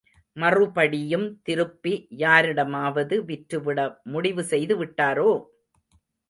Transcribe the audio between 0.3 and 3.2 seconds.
மறுபடியும் திருப்பி யாரிடமாவது